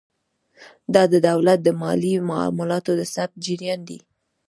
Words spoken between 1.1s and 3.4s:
د دولت د مالي معاملاتو د ثبت